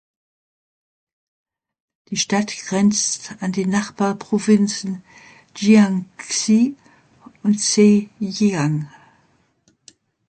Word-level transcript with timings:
Die 2.09 2.15
Stadt 2.17 2.51
grenzt 2.65 3.35
an 3.39 3.51
die 3.51 3.67
Nachbarprovinzen 3.67 5.03
Jiangxi 5.55 6.75
und 7.43 7.59
Zhejiang. 7.59 8.89